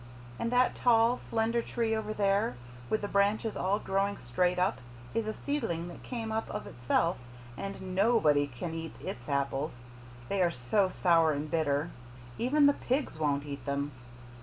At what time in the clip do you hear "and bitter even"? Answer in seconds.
11.33-12.65